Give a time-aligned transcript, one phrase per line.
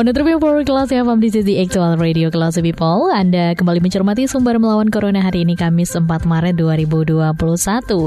[0.00, 4.88] Monotropy Power Class FM di sisi Actual Radio Class People Anda kembali mencermati sumber melawan
[4.88, 7.20] Corona hari ini Kamis 4 Maret 2021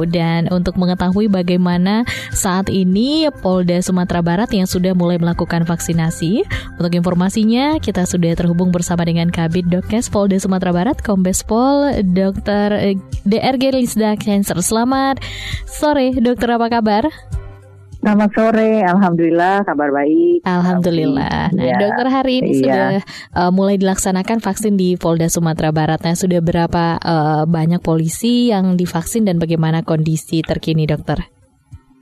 [0.10, 2.02] Dan untuk mengetahui bagaimana
[2.34, 6.42] saat ini Polda Sumatera Barat yang sudah mulai melakukan vaksinasi
[6.82, 12.98] Untuk informasinya kita sudah terhubung bersama dengan Kabit Dokes Polda Sumatera Barat Kombes Pol Dr.
[13.22, 15.22] DRG Lisda Cancer Selamat
[15.70, 17.06] sore dokter apa kabar?
[18.04, 20.44] Selamat sore, alhamdulillah kabar baik.
[20.44, 21.56] Alhamdulillah.
[21.56, 21.80] Nah, ya.
[21.80, 22.60] dokter hari ini Iya.
[22.60, 22.90] sudah
[23.32, 26.04] uh, mulai dilaksanakan vaksin di Polda Sumatera Barat.
[26.04, 31.32] Nah, sudah berapa uh, banyak polisi yang divaksin dan bagaimana kondisi terkini, dokter?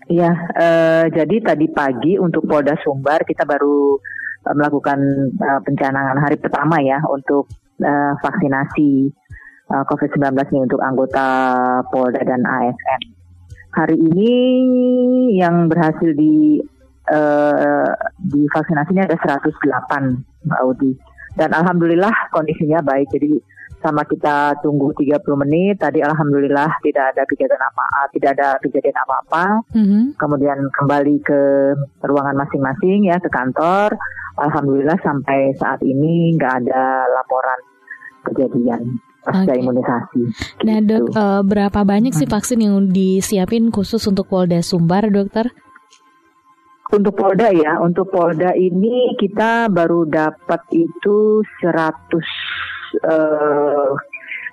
[0.09, 3.95] Iya, eh, jadi tadi pagi untuk Polda Sumbar kita baru
[4.43, 4.99] eh, melakukan
[5.37, 7.47] eh, pencanangan hari pertama ya untuk
[7.79, 8.91] eh, vaksinasi
[9.71, 11.27] eh, COVID-19 ini untuk anggota
[11.93, 13.20] Polda dan ASN.
[13.71, 14.33] Hari ini
[15.39, 16.59] yang berhasil di
[17.07, 20.91] eh, divaksinasinya ada 108 Mbak Audi.
[21.39, 23.07] Dan alhamdulillah kondisinya baik.
[23.15, 23.39] Jadi
[23.81, 25.81] sama kita tunggu 30 menit.
[25.81, 29.45] Tadi alhamdulillah tidak ada kejadian apa tidak ada kejadian apa-apa.
[29.73, 30.19] Mhm.
[30.19, 31.41] Kemudian kembali ke
[32.05, 33.95] ruangan masing-masing ya ke kantor.
[34.37, 37.59] Alhamdulillah sampai saat ini nggak ada laporan
[38.27, 39.61] kejadian pasca Oke.
[39.61, 40.21] imunisasi.
[40.65, 40.89] Nah, Gitu.
[40.89, 45.53] dok, uh, berapa banyak sih vaksin yang disiapin khusus untuk Polda Sumbar, dokter?
[46.91, 52.27] Untuk Polda ya, untuk Polda ini kita baru dapat itu 100
[53.07, 53.91] eh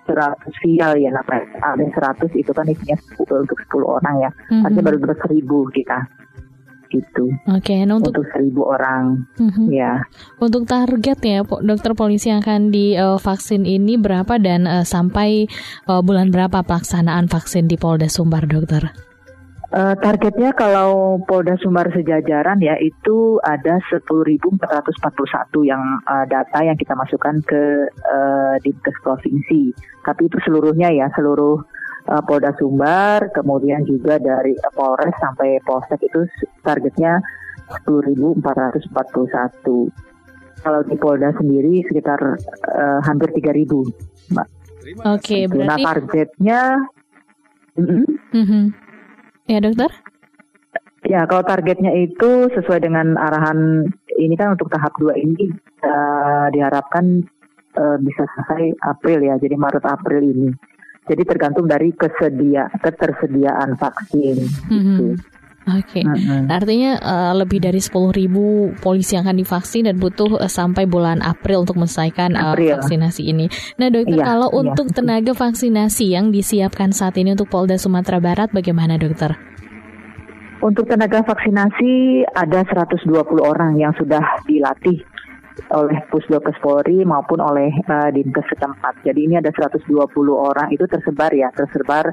[0.09, 1.45] 100 vial ya namanya.
[1.61, 1.85] Ada
[2.15, 4.31] 100 itu kan isinya 10 untuk 10 orang ya.
[4.55, 4.65] Mhm.
[4.65, 5.99] Artinya baru dapat 1000 kita.
[6.89, 7.25] Gitu.
[7.47, 9.69] Oke, nah untuk Untuk 1000 orang Mhm.
[9.69, 10.01] ya.
[10.41, 15.45] untuk target ya, po- dokter polisi yang akan divaksin ini berapa dan uh, sampai
[15.85, 18.89] uh, bulan berapa pelaksanaan vaksin di Polda Sumbar, dokter?
[19.69, 24.57] Eh, targetnya kalau Polda Sumbar sejajaran ya itu ada 10.441
[25.61, 29.77] yang eh, data yang kita masukkan ke eh, Dinkes provinsi.
[30.01, 31.61] Tapi itu seluruhnya ya seluruh
[32.09, 36.25] eh, Polda Sumbar, kemudian juga dari eh, Polres sampai Polsek itu
[36.65, 37.21] targetnya
[37.85, 38.89] 10.441.
[40.59, 42.21] Kalau di Polda sendiri sekitar
[42.73, 44.49] eh, hampir 3.000, Mbak.
[45.05, 45.45] Oke.
[45.47, 46.61] Nah berarti targetnya,
[47.79, 48.05] Mm-mm.
[48.35, 48.63] Mhm.
[49.47, 49.91] Ya dokter?
[51.07, 53.87] Ya, kalau targetnya itu sesuai dengan arahan
[54.19, 55.49] ini kan untuk tahap 2 ini
[55.87, 57.23] eh, diharapkan
[57.79, 60.51] eh, bisa selesai April ya, jadi Maret April ini.
[61.09, 64.37] Jadi tergantung dari kesedia ketersediaan vaksin.
[64.69, 65.09] Gitu.
[65.09, 65.39] Mhm.
[65.69, 66.01] Oke.
[66.01, 66.49] Mm-mm.
[66.49, 71.69] Artinya eh, lebih dari 10.000 polisi yang akan divaksin dan butuh eh, sampai bulan April
[71.69, 72.81] untuk menyelesaikan eh, April.
[72.81, 73.47] vaksinasi ini.
[73.77, 78.17] Nah, dokter Iya, kalau iya, untuk tenaga vaksinasi yang disiapkan saat ini untuk Polda Sumatera
[78.17, 79.37] Barat bagaimana, dokter?
[80.59, 85.05] Untuk tenaga vaksinasi ada 120 orang yang sudah dilatih
[85.69, 89.03] oleh Pusdokes Polri maupun oleh eh, Dinkes setempat.
[89.03, 89.89] Jadi ini ada 120
[90.31, 92.11] orang itu tersebar ya, tersebar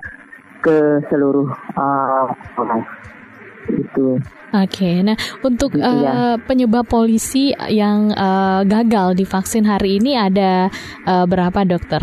[0.59, 1.49] ke seluruh
[2.55, 2.87] Polres.
[3.65, 4.21] Itu.
[4.53, 6.37] Oke, nah untuk Gitu ya.
[6.39, 10.69] penyebab polisi yang eh, gagal divaksin hari ini ada
[11.03, 12.01] eh, berapa, dokter?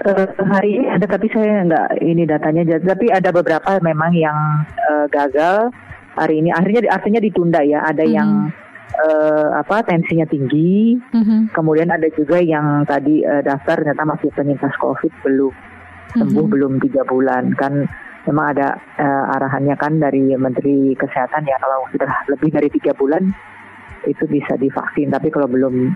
[0.00, 4.38] Eh, hari ini ada tapi saya nggak ini datanya jadi- tapi ada beberapa memang yang
[4.80, 5.68] eh, gagal
[6.14, 8.08] hari ini akhirnya artinya ditunda ya ada Mhm.
[8.08, 8.30] yang
[8.90, 11.54] eh, apa tensinya tinggi Mhm.
[11.54, 15.54] kemudian ada juga yang tadi eh, daftar ternyata masih penyintas covid belum
[16.10, 16.52] sembuh Mhm.
[16.52, 17.86] belum tiga bulan kan
[18.26, 23.30] memang ada eh, arahannya kan dari Menteri Kesehatan ya kalau sudah lebih dari tiga bulan
[24.04, 25.92] itu bisa divaksin tapi kalau belum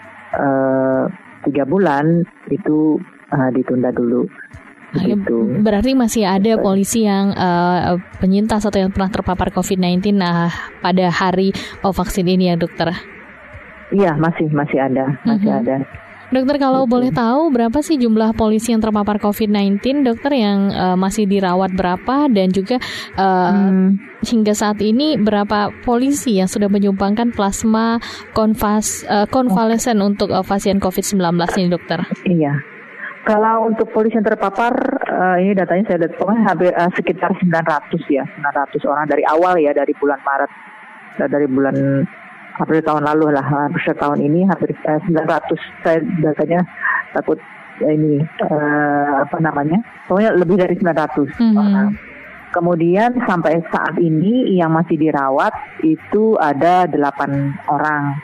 [1.45, 2.99] tiga bulan itu
[3.31, 4.27] eh, ditunda dulu
[4.97, 5.37] gitu.
[5.61, 11.51] Berarti masih ada polisi yang eh, penyintas atau yang pernah terpapar COVID-19 nah, pada hari
[11.81, 12.95] oh, vaksin ini ya dokter.
[13.91, 15.61] Iya masih masih ada masih Mhm.
[15.61, 15.77] ada.
[16.25, 16.91] Dokter kalau Gitu.
[16.91, 22.27] boleh tahu berapa sih jumlah polisi yang terpapar COVID-19 dokter yang eh, masih dirawat berapa
[22.27, 22.81] dan juga
[23.15, 28.01] eh, Hmm, hingga saat ini berapa polisi yang sudah menyumbangkan plasma
[28.33, 31.23] konvas eh, konvalesen untuk eh, pasien COVID-19
[31.55, 32.03] ini dokter?
[32.27, 32.57] iya.
[33.25, 34.77] Kalau untuk polisi yang terpapar,
[35.09, 39.57] uh, ini datanya saya lihat pokoknya hampir uh, sekitar 900 ya, 900 orang dari awal
[39.57, 40.53] ya dari bulan Maret,
[41.25, 42.05] uh, dari bulan
[42.61, 45.57] April tahun lalu lah, hampir tahun ini hampir uh, 900.
[45.81, 46.69] Saya datanya
[47.17, 47.41] takut
[47.81, 51.57] uh, ini uh, apa namanya, pokoknya lebih dari 900 mm-hmm.
[51.57, 51.89] orang.
[52.53, 58.21] Kemudian sampai saat ini yang masih dirawat itu ada delapan orang.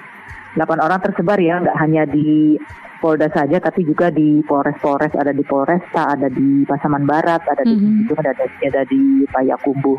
[0.54, 2.60] Delapan orang tersebar ya, nggak hanya di
[3.00, 7.74] Polda saja tapi juga di Polres-Polres ada di Polresta, ada di Pasaman Barat, ada di
[7.74, 8.20] mm -hmm.
[8.20, 9.98] ada, ada di Payakumbuh.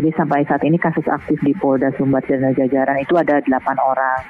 [0.00, 4.20] Jadi sampai saat ini kasus aktif di Polda Sumbar dan Jajaran itu ada delapan orang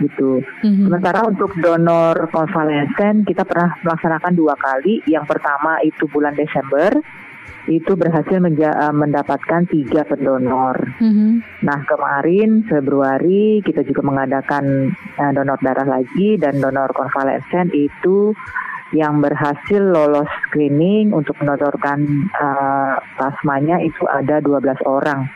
[0.00, 0.40] gitu.
[0.62, 0.86] Mm-hmm.
[0.88, 5.02] Sementara untuk donor konvalesen kita pernah melaksanakan dua kali.
[5.10, 6.94] Yang pertama itu bulan Desember
[7.68, 10.76] itu berhasil menja- eh, mendapatkan tiga pendonor.
[10.98, 11.30] Mm-hmm.
[11.64, 18.32] Nah kemarin Februari kita juga mengadakan uh, donor darah lagi dan donor konvalesen itu
[18.96, 25.28] yang berhasil lolos screening untuk mendonorkan uh, plasmanya itu ada 12 orang.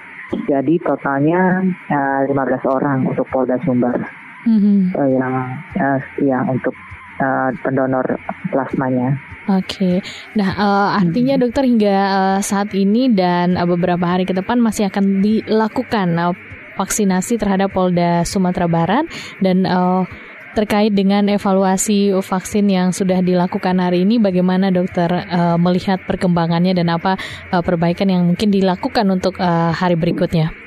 [0.49, 1.61] Jadi totalnya
[1.93, 4.01] uh, 15 orang untuk Polda Sumbar
[4.49, 4.97] mm-hmm.
[4.97, 5.35] uh, yang
[5.77, 6.73] uh, yang untuk
[7.21, 8.17] uh, pendonor
[8.49, 9.21] plasmanya.
[9.51, 9.97] Oke, okay.
[10.39, 11.43] nah uh, artinya hmm.
[11.43, 16.31] dokter hingga uh, saat ini dan uh, beberapa hari ke depan masih akan dilakukan uh,
[16.79, 19.03] vaksinasi terhadap Polda Sumatera Barat
[19.43, 20.07] dan uh,
[20.55, 26.93] terkait dengan evaluasi vaksin yang sudah dilakukan hari ini, bagaimana dokter uh, melihat perkembangannya dan
[26.93, 27.19] apa
[27.51, 30.62] uh, perbaikan yang mungkin dilakukan untuk uh, hari berikutnya?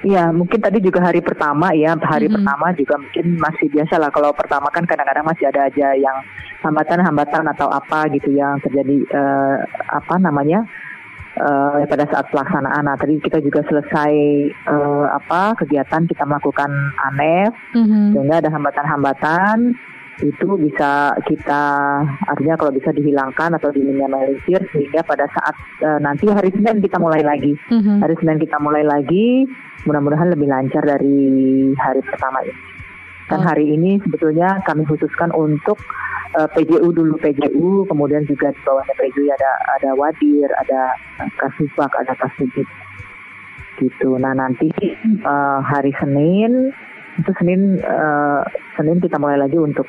[0.00, 2.36] Ya, mungkin tadi juga hari pertama ya, hari mm -hmm.
[2.40, 4.08] pertama juga mungkin masih biasa lah.
[4.08, 6.16] Kalau pertama kan kadang-kadang masih ada aja yang
[6.64, 9.60] hambatan-hambatan atau apa gitu yang terjadi uh,
[9.92, 10.64] apa namanya
[11.36, 12.88] uh, pada saat pelaksanaan.
[12.88, 14.14] Nah, tadi kita juga selesai
[14.72, 16.72] uh, apa kegiatan kita melakukan
[17.12, 18.04] anef, mm -hmm.
[18.16, 19.76] sehingga ada hambatan-hambatan
[20.20, 21.62] itu bisa kita
[22.28, 27.24] artinya kalau bisa dihilangkan atau diminimalisir sehingga pada saat uh, nanti hari Senin kita mulai
[27.24, 28.04] lagi mm-hmm.
[28.04, 29.48] hari Senin kita mulai lagi
[29.88, 32.54] mudah-mudahan lebih lancar dari hari pertama ini
[33.32, 33.46] kan oh.
[33.46, 35.80] hari ini sebetulnya kami khususkan untuk
[36.36, 40.92] uh, eh, PJU dulu PJU kemudian juga di bawahnya PJU ada ada Wadir ada
[41.40, 42.68] Kasubak ada Kasubit
[43.80, 44.68] gitu nah nanti
[45.24, 46.74] uh, hari Senin
[47.18, 48.44] itu Senin uh,
[48.78, 49.86] Senin kita mulai lagi untuk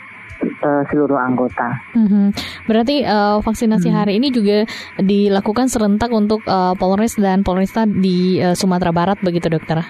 [0.65, 1.77] uh, seluruh anggota.
[1.93, 2.25] Mm-hmm.
[2.65, 3.95] Berarti uh, vaksinasi mm.
[3.95, 4.65] hari ini juga
[4.97, 9.81] dilakukan serentak untuk uh, Polres dan Polresta di uh, Sumatera Barat begitu dokter?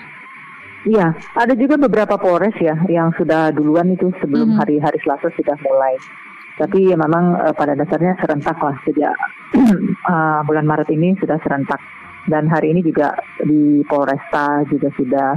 [0.81, 4.61] Iya, ada juga beberapa Polres ya yang sudah duluan itu sebelum mm-hmm.
[4.65, 5.95] hari-hari Selasa sudah mulai.
[6.57, 9.13] Tapi ya memang uh, pada dasarnya serentak lah sejak
[10.09, 11.79] uh, bulan Maret ini sudah serentak
[12.29, 15.33] dan hari ini juga di Polresta juga sudah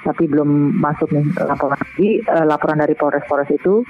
[0.00, 3.84] tapi belum masuk nih laporan lagi uh, laporan dari Polres-Polres itu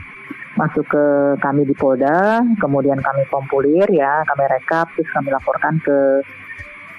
[0.58, 1.04] masuk ke
[1.38, 5.98] kami di Polda, kemudian kami kompulir ya, kami rekap, terus kami laporkan ke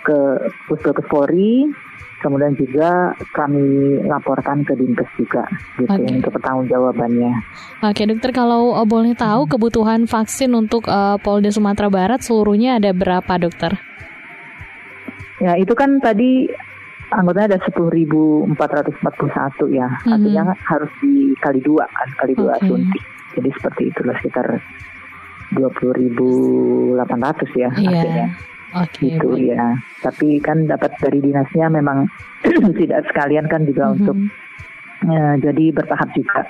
[0.02, 0.18] ke
[0.66, 1.70] Puskesmas Polri,
[2.24, 5.46] kemudian juga kami laporkan ke Dinkes juga
[5.78, 6.22] gitu okay.
[6.22, 7.34] untuk pertanggungjawabannya.
[7.82, 9.52] Oke, okay, dokter kalau uh, boleh tahu hmm.
[9.58, 13.76] kebutuhan vaksin untuk uh, Polda Sumatera Barat seluruhnya ada berapa, dokter?
[15.42, 16.46] Ya, itu kan tadi
[17.12, 19.88] anggotanya ada 10.441 ya.
[19.88, 20.14] Hmm.
[20.16, 22.68] Artinya harus dikali dua kan, kali dua okay.
[22.68, 23.04] suntik.
[23.32, 24.48] Jadi seperti itulah sekitar
[25.56, 27.76] 20.800 ya yeah.
[27.76, 28.28] artinya.
[28.72, 29.52] Okay, itu baik.
[29.52, 29.76] ya.
[30.00, 32.08] Tapi kan dapat dari dinasnya memang
[32.80, 34.00] tidak sekalian kan juga mm -hmm.
[34.00, 34.18] untuk
[35.12, 36.48] uh, jadi bertahap juga.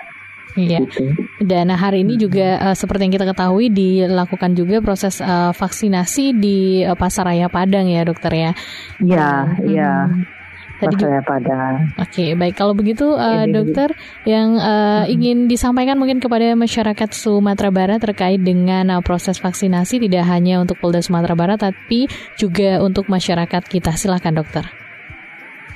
[0.54, 0.84] Iya.
[0.84, 1.16] Gitu.
[1.42, 6.84] Dan hari ini juga uh, seperti yang kita ketahui dilakukan juga proses uh, vaksinasi di
[6.84, 8.52] uh, Pasaraya Padang ya, dokter ya.
[9.00, 9.30] Iya,
[9.66, 9.92] iya.
[10.06, 10.41] Hmm.
[10.82, 11.58] Tadi pada.
[12.02, 12.58] Oke, okay, baik.
[12.58, 13.94] Kalau begitu, uh, dokter
[14.26, 15.14] yang uh, hmm.
[15.14, 20.82] ingin disampaikan mungkin kepada masyarakat Sumatera Barat terkait dengan uh, proses vaksinasi tidak hanya untuk
[20.82, 23.94] Polda Sumatera Barat, tapi juga untuk masyarakat kita.
[23.94, 24.66] Silakan, dokter.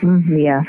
[0.01, 0.65] Hmm, iya.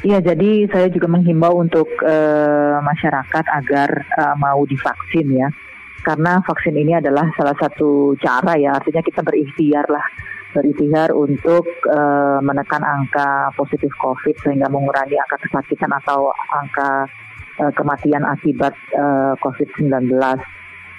[0.00, 5.52] Iya, jadi saya juga menghimbau untuk uh, masyarakat agar uh, mau divaksin ya,
[6.00, 10.06] karena vaksin ini adalah salah satu cara ya, artinya kita berikhtiar lah
[10.50, 17.06] berikhtiar untuk uh, menekan angka positif COVID sehingga mengurangi angka kesakitan atau angka
[17.62, 20.10] uh, kematian akibat uh, COVID-19.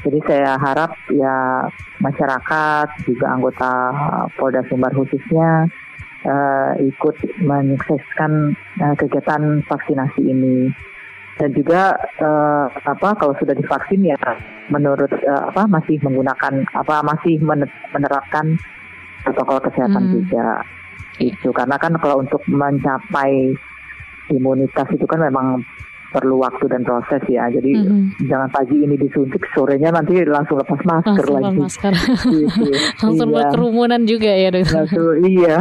[0.01, 1.70] Jadi saya harap ya
[2.01, 3.72] masyarakat juga anggota
[4.34, 5.70] Polda Sumbar khususnya
[6.25, 10.74] uh, ikut menyukseskan uh, kegiatan vaksinasi ini
[11.38, 14.17] dan juga uh, apa kalau sudah divaksin ya
[14.70, 17.41] menurut uh, apa masih menggunakan apa masih
[17.93, 18.62] menerapkan
[19.21, 20.13] protokol kesehatan hmm.
[20.21, 20.45] juga
[21.21, 23.53] itu karena kan kalau untuk mencapai
[24.31, 25.61] imunitas itu kan memang
[26.11, 27.47] perlu waktu dan proses ya.
[27.47, 28.27] Jadi mm-hmm.
[28.27, 31.59] jangan pagi ini disuntik, sorenya nanti langsung lepas masker langsung lagi.
[31.63, 31.93] masker.
[32.27, 32.63] gitu.
[33.01, 33.47] langsung iya.
[33.49, 34.75] kerumunan juga ya dokter.
[34.83, 35.57] Langsung, iya.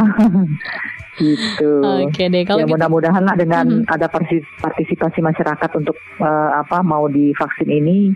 [1.23, 1.71] gitu.
[2.03, 2.43] Oke deh.
[2.43, 3.95] Kalau ya gitu, mudah-mudahan lah dengan mm-hmm.
[3.95, 4.07] ada
[4.59, 8.11] partisipasi masyarakat untuk uh, apa mau divaksin ini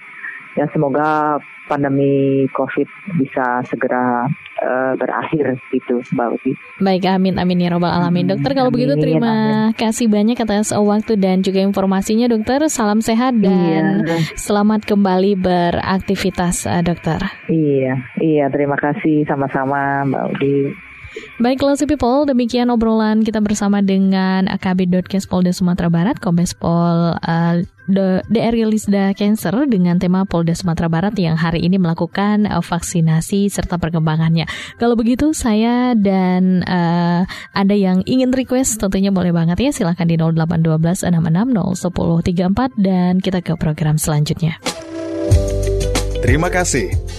[0.55, 4.29] ya semoga pandemi COVID bisa segera
[4.61, 6.51] uh, berakhir gitu Mbak Uti.
[6.79, 8.29] Baik, amin amin ya robbal alamin.
[8.29, 9.33] Dokter kalau amin, begitu terima
[9.71, 9.77] amin.
[9.77, 12.63] kasih banyak atas waktu dan juga informasinya dokter.
[12.69, 14.21] Salam sehat dan iya.
[14.37, 17.19] selamat kembali beraktivitas uh, dokter.
[17.49, 20.55] Iya, iya terima kasih sama-sama Mbak Uti.
[21.35, 24.87] Baik, Classy People, demikian obrolan kita bersama dengan AKB
[25.27, 27.55] Polda Sumatera Barat, Kombes Pol uh,
[28.31, 33.77] DR Lisda Cancer dengan tema Polda Sumatera Barat yang hari ini melakukan uh, vaksinasi serta
[33.77, 34.49] perkembangannya.
[34.81, 40.17] Kalau begitu saya dan uh, Anda yang ingin request tentunya boleh banget ya silahkan di
[40.17, 44.57] 0812 66 dan kita ke program selanjutnya.
[46.25, 47.04] Terima kasih.